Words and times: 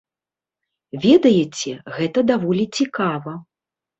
Ведаеце, 1.03 1.75
гэта 1.97 2.19
даволі 2.31 2.65
цікава. 2.79 3.37